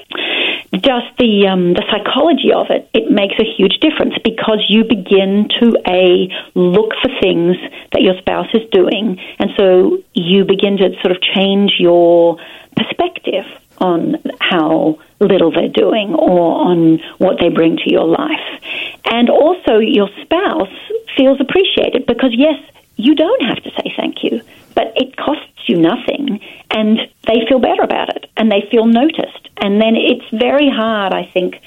[0.74, 5.50] just the um, the psychology of it it makes a huge difference because you begin
[5.60, 7.58] to a look for things
[7.92, 12.38] that your spouse is doing, and so you begin to sort of change your
[12.76, 13.46] perspective
[13.78, 18.62] on how little they're doing or on what they bring to your life,
[19.06, 20.70] and also your spouse
[21.16, 22.60] feels appreciated because yes,
[22.98, 24.42] you don't have to say thank you,
[24.74, 26.40] but it costs you nothing
[26.72, 29.50] and they feel better about it and they feel noticed.
[29.58, 31.62] And then it's very hard, I think,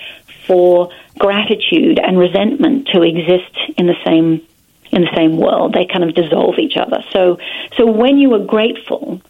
[0.47, 4.47] for gratitude and resentment to exist in the same
[4.91, 5.75] in the same world.
[5.75, 7.05] They kind of dissolve each other.
[7.13, 7.39] So
[7.77, 9.21] so when you are grateful,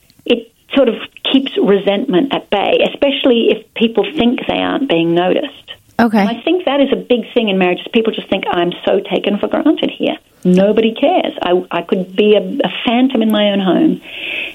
[0.75, 5.73] sort of keeps resentment at bay, especially if people think they aren't being noticed.
[6.01, 6.23] Okay.
[6.23, 7.87] I think that is a big thing in marriages.
[7.93, 10.17] People just think I'm so taken for granted here.
[10.45, 11.35] Nobody cares.
[11.43, 14.01] I, I could be a, a phantom in my own home,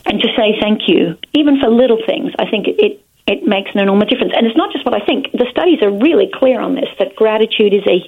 [0.06, 3.71] and to say thank you, even for little things, I think it, it it makes
[3.73, 4.34] an enormous difference.
[4.36, 5.32] And it's not just what I think.
[5.32, 6.89] The studies are really clear on this.
[6.99, 8.04] That gratitude is a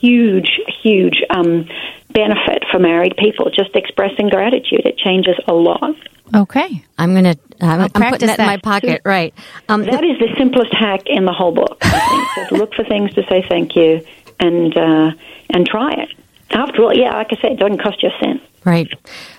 [0.00, 1.68] huge, huge um,
[2.12, 3.50] benefit for married people.
[3.50, 5.94] Just expressing gratitude, it changes a lot.
[6.34, 6.84] Okay.
[6.96, 8.62] I'm gonna, I'm, I'm putting practice that, in my that.
[8.62, 9.34] pocket, right?
[9.68, 11.78] Um, That is the simplest hack in the whole book.
[11.82, 12.28] I think.
[12.36, 14.06] Just look for things to say thank you
[14.38, 15.10] and uh,
[15.50, 16.08] and try it.
[16.52, 18.42] After all, yeah, like I said, it doesn't cost you a cent.
[18.64, 18.88] Right.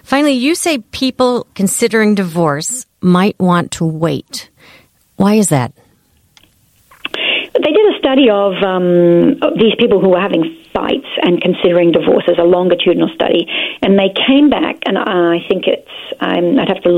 [0.04, 4.50] Finally, you say people considering divorce might want to wait.
[5.17, 5.74] Why is that?
[8.02, 13.10] Study of, um, these people who were having fights and considering divorce as a longitudinal
[13.16, 13.48] study,
[13.82, 16.90] and they came back, and I think it's um, I'd have to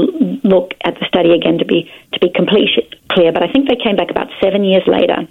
[0.44, 2.70] look at the study again to be to be complete
[3.10, 5.28] clear, but I think they came back about seven years later,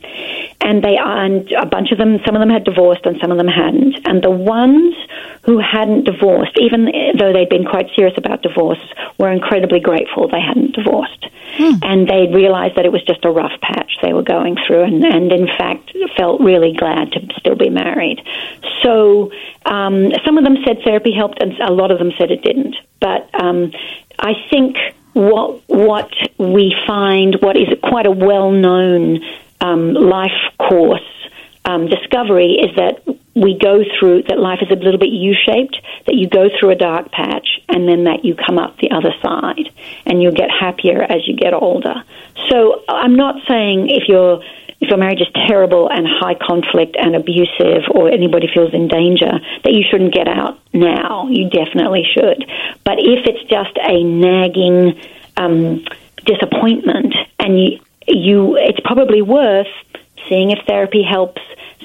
[0.60, 3.38] and they and a bunch of them, some of them had divorced and some of
[3.38, 4.94] them hadn't, and the ones
[5.42, 6.86] who hadn't divorced, even
[7.18, 8.82] though they'd been quite serious about divorce,
[9.18, 11.26] were incredibly grateful they hadn't divorced,
[11.82, 15.04] and they realized that it was just a rough patch they were going through, and,
[15.04, 18.22] and in fact felt really glad to still be married.
[18.82, 19.30] So
[19.66, 22.76] um, some of them said therapy helped, and a lot of them said it didn't.
[23.00, 23.72] But um,
[24.18, 24.76] I think
[25.12, 29.20] what what we find, what is quite a well known
[29.60, 31.00] um, life course
[31.64, 35.80] um, discovery, is that we go through that life is a little bit U shaped.
[36.06, 39.14] That you go through a dark patch, and then that you come up the other
[39.22, 39.70] side,
[40.06, 42.02] and you get happier as you get older.
[42.48, 44.42] So I'm not saying if you're
[44.82, 49.30] if your marriage is terrible and high conflict and abusive or anybody feels in danger
[49.62, 52.44] that you shouldn't get out now you definitely should
[52.84, 55.00] but if it's just a nagging
[55.36, 55.84] um,
[56.24, 59.68] disappointment and you, you it's probably worth
[60.28, 61.40] seeing if therapy helps,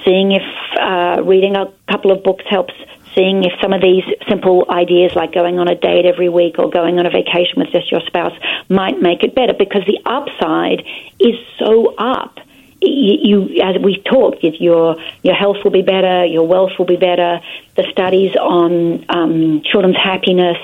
[0.05, 0.43] seeing if
[0.79, 2.73] uh, reading a couple of books helps,
[3.15, 6.69] seeing if some of these simple ideas like going on a date every week or
[6.69, 8.33] going on a vacation with just your spouse
[8.69, 10.85] might make it better because the upside
[11.19, 12.39] is so up.
[12.79, 17.39] You, as we talked, your your health will be better, your wealth will be better.
[17.75, 20.57] The studies on um, children's happiness,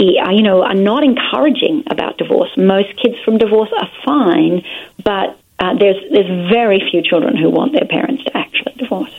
[0.00, 2.48] i- you know, are not encouraging about divorce.
[2.56, 4.64] Most kids from divorce are fine,
[5.04, 9.12] but uh, there's there's very few children who want their parents to actually divorce.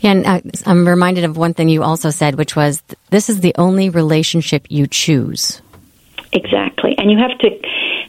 [0.00, 3.40] Yeah, and uh, I'm reminded of one thing you also said, which was this is
[3.40, 5.62] the only relationship you choose.
[6.32, 6.94] Exactly.
[6.98, 7.50] And you have to,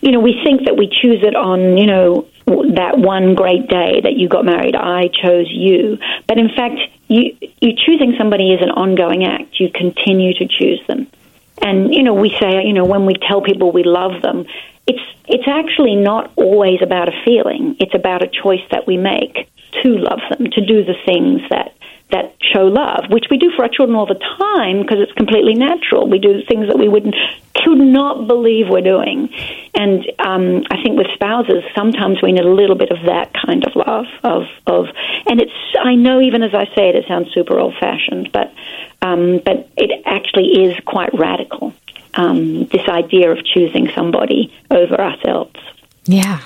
[0.01, 4.01] you know, we think that we choose it on, you know, that one great day
[4.01, 4.75] that you got married.
[4.75, 5.97] I chose you.
[6.27, 9.59] But in fact, you, you choosing somebody is an ongoing act.
[9.59, 11.07] You continue to choose them.
[11.61, 14.45] And, you know, we say, you know, when we tell people we love them,
[14.87, 17.75] it's, it's actually not always about a feeling.
[17.79, 19.49] It's about a choice that we make
[19.83, 21.73] to love them, to do the things that
[22.09, 25.53] that show love, which we do for our children all the time because it's completely
[25.55, 26.09] natural.
[26.09, 27.15] We do things that we wouldn't
[27.53, 29.29] could not believe we're doing,
[29.73, 33.65] and um, I think with spouses, sometimes we need a little bit of that kind
[33.65, 34.85] of love of of,
[35.25, 35.51] and it's.
[35.79, 38.53] I know even as I say it, it sounds super old fashioned, but
[39.01, 41.73] um, but it actually is quite radical.
[42.17, 45.55] Um, this idea of choosing somebody over ourselves.
[46.05, 46.41] Yeah.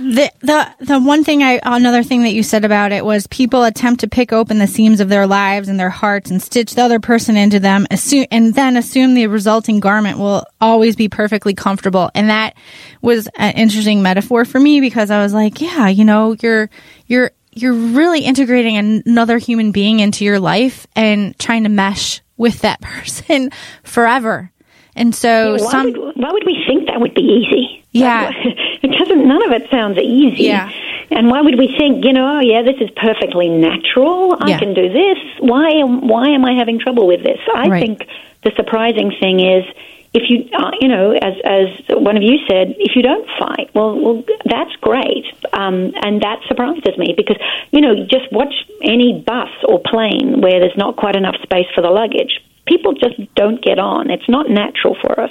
[0.00, 3.64] The the the one thing I another thing that you said about it was people
[3.64, 6.82] attempt to pick open the seams of their lives and their hearts and stitch the
[6.82, 11.52] other person into them, assume, and then assume the resulting garment will always be perfectly
[11.52, 12.10] comfortable.
[12.14, 12.56] And that
[13.02, 16.70] was an interesting metaphor for me because I was like, yeah, you know, you're
[17.06, 22.60] you're you're really integrating another human being into your life and trying to mesh with
[22.60, 23.50] that person
[23.82, 24.50] forever.
[24.96, 27.84] And so why, some would, why would we think that would be easy?
[27.92, 28.30] Yeah.
[28.82, 29.26] it doesn't.
[29.26, 30.44] None of it sounds easy.
[30.44, 30.70] Yeah.
[31.10, 34.36] And why would we think, you know, oh yeah, this is perfectly natural.
[34.40, 34.58] I Yeah.
[34.58, 35.18] can do this.
[35.40, 37.40] Why am Why am I having trouble with this?
[37.54, 37.80] I Right.
[37.82, 38.06] think
[38.44, 39.64] the surprising thing is.
[40.12, 43.70] If you, uh, you know, as as one of you said, if you don't fight,
[43.74, 47.36] well, well, that's great, um, and that surprises me because,
[47.70, 51.80] you know, just watch any bus or plane where there's not quite enough space for
[51.80, 52.42] the luggage.
[52.70, 54.08] People just don't get on.
[54.10, 55.30] It's not natural for us.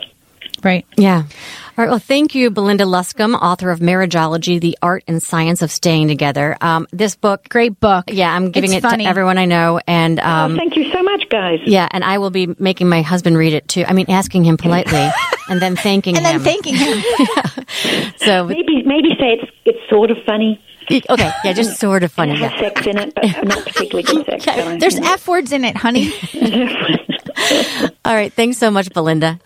[0.64, 0.86] right.
[0.98, 1.24] Yeah.
[1.24, 1.90] All right.
[1.90, 6.58] Well, thank you, Belinda Luscombe, author of Marriageology, The Art and Science of Staying Together.
[6.60, 8.06] Um, this book, Great book.
[8.10, 9.06] yeah, I'm giving It's it funny.
[9.06, 9.80] to everyone I know.
[9.88, 11.62] And, um, oh, thank you so much, guys.
[11.66, 13.86] yeah, and I will be making my husband read it too.
[13.88, 15.08] I mean, asking him politely
[15.50, 16.26] and then thanking him.
[16.26, 16.44] and him.
[16.44, 17.04] then thanking him.
[17.20, 18.12] yeah.
[18.18, 20.62] so, Maybe maybe say it's it's sort of funny.
[21.10, 21.32] okay.
[21.44, 22.34] Yeah, just sort of funny.
[22.34, 22.60] It has Yeah.
[22.60, 24.46] sex in it, but not particularly good sex.
[24.46, 25.14] so, There's you know.
[25.14, 26.12] F words in it, honey.
[28.06, 28.32] All right.
[28.34, 29.40] Thanks so much, Belinda.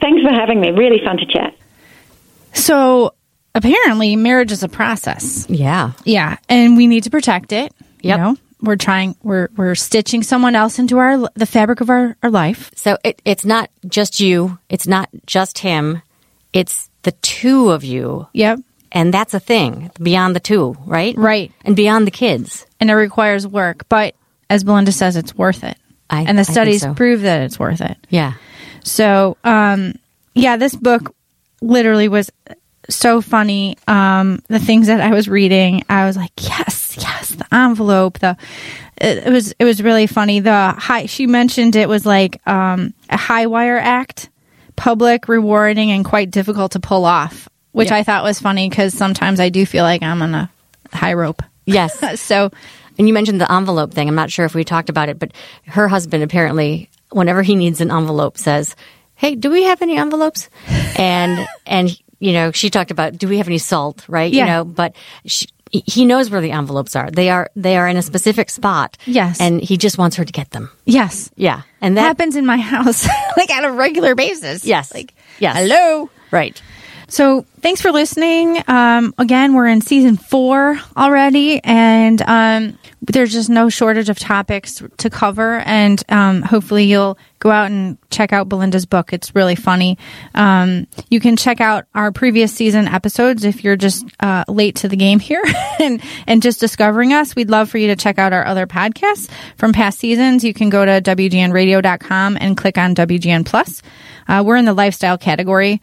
[0.00, 0.70] Thanks for having me.
[0.70, 1.54] Really fun to chat.
[2.54, 3.14] So
[3.54, 5.46] apparently, marriage is a process.
[5.48, 5.92] Yeah.
[6.04, 7.72] Yeah, and we need to protect it.
[8.02, 8.18] Yep.
[8.18, 9.16] You know, we're trying.
[9.22, 12.70] We're we're stitching someone else into our the fabric of our our life.
[12.74, 14.58] So it, it's not just you.
[14.68, 16.02] It's not just him.
[16.52, 18.26] It's the two of you.
[18.34, 18.60] Yep.
[18.92, 21.16] And that's a thing beyond the two, right?
[21.16, 21.50] Right.
[21.64, 22.66] And beyond the kids.
[22.78, 24.14] And it requires work, but
[24.50, 25.76] as Belinda says, it's worth it.
[26.10, 26.92] I- and the studies so.
[26.92, 27.96] prove that it's worth it.
[28.10, 28.34] Yeah.
[28.84, 29.94] So, um,
[30.34, 31.14] yeah, this book
[31.62, 32.30] literally was
[32.90, 33.78] so funny.
[33.88, 38.36] Um, the things that I was reading, I was like, yes, yes, the envelope, the,
[39.00, 40.40] it, it was, it was really funny.
[40.40, 44.28] The high, she mentioned it was like, um, a high wire act,
[44.76, 47.96] public, rewarding, and quite difficult to pull off, which Yeah.
[47.96, 50.50] I thought was funny because sometimes I do feel like I'm on a
[50.92, 51.42] high rope.
[51.66, 51.92] Yes.
[52.20, 52.50] So,
[52.98, 54.08] And you mentioned the envelope thing.
[54.08, 55.32] I'm not sure if we talked about it, but
[55.66, 58.76] her husband apparently, whenever he needs an envelope, says,
[59.14, 60.48] "Hey, do we have any envelopes?"
[60.96, 64.32] And and you know, she talked about, "Do we have any salt?" Right?
[64.32, 64.44] Yeah.
[64.44, 64.94] You know, but
[65.24, 67.10] she, he knows where the envelopes are.
[67.10, 68.98] They are they are in a specific spot.
[69.06, 69.40] Yes.
[69.40, 70.70] and he just wants her to get them.
[70.84, 71.30] yes.
[71.36, 73.08] Yeah, and that happens in my house
[73.38, 74.64] like on a regular basis.
[74.66, 74.92] Yes.
[74.92, 75.56] Like, Yes.
[75.56, 76.10] hello.
[76.30, 76.60] right.
[77.12, 78.62] So thanks for listening.
[78.66, 84.82] Um, again, we're in season four already, and um, there's just no shortage of topics
[84.96, 85.58] to cover.
[85.58, 89.12] And um, hopefully, you'll go out and check out Belinda's book.
[89.12, 89.98] It's really funny.
[90.34, 94.88] Um, you can check out our previous season episodes if you're just uh, late to
[94.88, 95.44] the game here
[95.78, 97.36] and and just discovering us.
[97.36, 100.44] We'd love for you to check out our other podcasts from past seasons.
[100.44, 103.82] You can go to wgnradio.com and click on WGN Plus.
[104.26, 105.82] Uh, we're in the lifestyle category.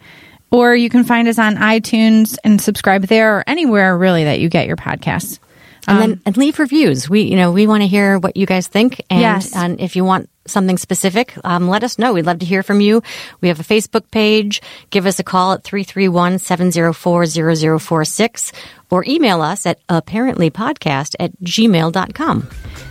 [0.50, 4.48] Or you can find us on iTunes and subscribe there or anywhere really that you
[4.48, 5.38] get your podcasts.
[5.86, 7.08] And then and leave reviews.
[7.08, 9.56] We you know we want to hear what you guys think, and Yes.
[9.56, 12.12] and if you want something specific, um, let us know.
[12.12, 13.02] We'd love to hear from you.
[13.40, 14.60] We have a Facebook page.
[14.90, 18.52] Give us a call at 331-704-0046
[18.90, 22.48] or email us at uhparentlypodcast at gmail.com.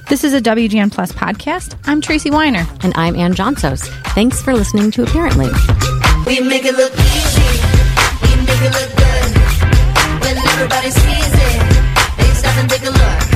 [0.10, 1.76] This is a WGN Plus podcast.
[1.86, 2.66] I'm Tracy Weiner.
[2.82, 3.88] And I'm Anne Johnsos.
[4.14, 6.09] Thanks for listening to uh-PARENT-ly.
[6.30, 7.42] We make it look easy.
[8.22, 10.22] We make it look good.
[10.22, 13.29] When everybody sees it, they stop and take a look.